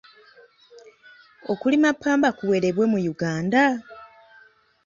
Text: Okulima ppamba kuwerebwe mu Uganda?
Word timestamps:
Okulima 1.51 1.89
ppamba 1.97 2.29
kuwerebwe 2.37 2.85
mu 2.93 2.99
Uganda? 3.13 3.63